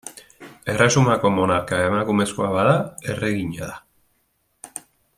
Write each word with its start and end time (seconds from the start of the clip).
Erresumako 0.73 1.31
monarka 1.35 1.83
emakumezkoa 1.89 2.49
bada, 2.57 2.75
erregina 3.15 3.71
da. 3.75 4.83